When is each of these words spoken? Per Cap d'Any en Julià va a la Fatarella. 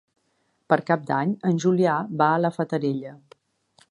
Per 0.71 0.77
Cap 0.87 1.03
d'Any 1.09 1.35
en 1.51 1.61
Julià 1.65 1.99
va 2.23 2.31
a 2.37 2.41
la 2.47 2.53
Fatarella. 2.59 3.15